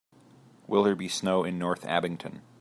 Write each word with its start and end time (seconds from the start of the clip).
Will 0.65 0.81
there 0.81 0.95
be 0.95 1.07
snow 1.07 1.43
in 1.43 1.59
North 1.59 1.85
Abington 1.85 2.41